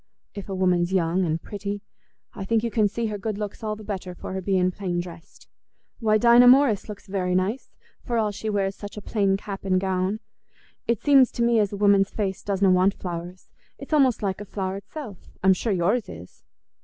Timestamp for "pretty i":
1.39-2.43